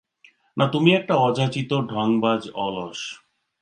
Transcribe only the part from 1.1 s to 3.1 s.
অযাচিত, ঢংবাজ, অলস।